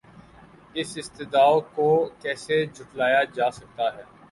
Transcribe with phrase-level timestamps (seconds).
[0.75, 1.89] اس استدعاکو
[2.21, 4.03] کیسے جھٹلایا جاسکتاہے؟